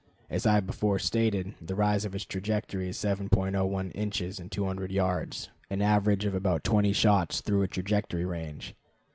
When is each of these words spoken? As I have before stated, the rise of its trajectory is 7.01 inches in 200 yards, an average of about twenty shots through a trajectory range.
As 0.31 0.47
I 0.47 0.53
have 0.55 0.65
before 0.65 0.97
stated, 0.97 1.53
the 1.61 1.75
rise 1.75 2.05
of 2.05 2.15
its 2.15 2.25
trajectory 2.25 2.89
is 2.89 2.97
7.01 2.97 3.91
inches 3.93 4.39
in 4.39 4.49
200 4.49 4.91
yards, 4.91 5.51
an 5.69 5.83
average 5.83 6.25
of 6.25 6.33
about 6.33 6.63
twenty 6.63 6.91
shots 6.91 7.39
through 7.41 7.61
a 7.61 7.67
trajectory 7.67 8.25
range. 8.25 8.73